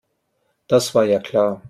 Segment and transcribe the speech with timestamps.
[0.65, 1.59] Das war ja klar.